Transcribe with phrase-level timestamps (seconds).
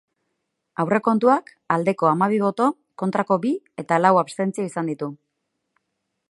[0.83, 2.71] Aurrekontuak aldeko hamabi boto,
[3.03, 3.53] kontrako bi
[3.85, 5.13] eta lau abstentzio izan ditu.